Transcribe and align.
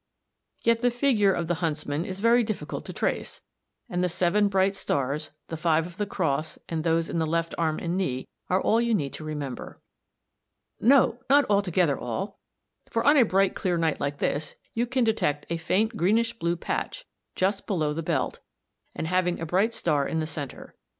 Yet 0.63 0.81
the 0.81 0.89
figure 0.89 1.31
of 1.31 1.47
the 1.47 1.53
huntsman 1.61 2.05
is 2.05 2.21
very 2.21 2.43
difficult 2.43 2.85
to 2.85 2.91
trace, 2.93 3.39
and 3.87 4.01
the 4.01 4.09
seven 4.09 4.47
bright 4.47 4.73
stars, 4.75 5.29
the 5.49 5.55
five 5.57 5.85
of 5.85 5.97
the 5.97 6.07
cross 6.07 6.57
and 6.67 6.83
those 6.83 7.07
in 7.07 7.19
the 7.19 7.25
left 7.27 7.53
arm 7.59 7.77
and 7.77 7.97
knee, 7.97 8.27
are 8.49 8.59
all 8.59 8.81
you 8.81 8.95
need 8.95 9.21
remember. 9.21 9.79
No! 10.79 11.19
not 11.29 11.45
altogether 11.51 11.99
all, 11.99 12.39
for 12.89 13.03
on 13.03 13.15
a 13.15 13.21
bright 13.21 13.53
clear 13.53 13.77
night 13.77 13.99
like 13.99 14.17
this 14.17 14.55
you 14.73 14.87
can 14.87 15.03
detect 15.03 15.45
a 15.51 15.57
faint 15.57 15.95
greenish 15.95 16.33
blue 16.39 16.55
patch 16.57 16.71
(N, 16.73 16.85
Fig. 16.87 16.87
54) 16.87 17.07
just 17.35 17.67
below 17.67 17.93
the 17.93 18.01
belt, 18.01 18.39
and 18.95 19.05
having 19.05 19.39
a 19.39 19.45
bright 19.45 19.71
star 19.75 20.07
in 20.07 20.19
the 20.19 20.25
centre. 20.25 20.75